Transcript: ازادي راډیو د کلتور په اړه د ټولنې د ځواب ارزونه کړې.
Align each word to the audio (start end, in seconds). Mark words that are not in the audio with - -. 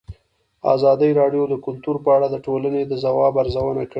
ازادي 0.73 1.09
راډیو 1.19 1.43
د 1.49 1.53
کلتور 1.65 1.95
په 2.05 2.09
اړه 2.15 2.27
د 2.29 2.37
ټولنې 2.45 2.81
د 2.85 2.93
ځواب 3.03 3.33
ارزونه 3.41 3.81
کړې. 3.85 3.89